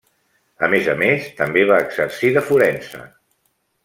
[0.67, 3.03] A més a més, també va exercir de forense.